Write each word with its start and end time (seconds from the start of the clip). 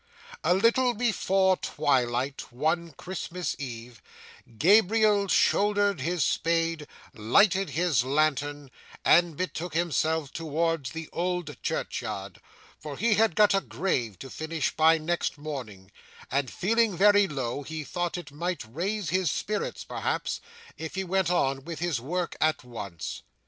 'A 0.43 0.55
little 0.55 0.95
before 0.95 1.55
twilight, 1.57 2.51
one 2.51 2.91
Christmas 2.93 3.55
Eve, 3.59 4.01
Gabriel 4.57 5.27
shouldered 5.27 6.01
his 6.01 6.23
spade, 6.25 6.87
lighted 7.13 7.69
his 7.69 8.03
lantern, 8.03 8.71
and 9.05 9.37
betook 9.37 9.75
himself 9.75 10.33
towards 10.33 10.89
the 10.89 11.07
old 11.13 11.55
churchyard; 11.61 12.41
for 12.79 12.97
he 12.97 13.13
had 13.13 13.35
got 13.35 13.53
a 13.53 13.61
grave 13.61 14.17
to 14.17 14.27
finish 14.27 14.75
by 14.75 14.97
next 14.97 15.37
morning, 15.37 15.91
and, 16.31 16.49
feeling 16.49 16.97
very 16.97 17.27
low, 17.27 17.61
he 17.61 17.83
thought 17.83 18.17
it 18.17 18.31
might 18.31 18.63
raise 18.67 19.11
his 19.11 19.29
spirits, 19.29 19.83
perhaps, 19.83 20.41
if 20.79 20.95
he 20.95 21.03
went 21.03 21.29
on 21.29 21.63
with 21.63 21.77
his 21.77 22.01
work 22.01 22.35
at 22.41 22.63
once. 22.63 23.21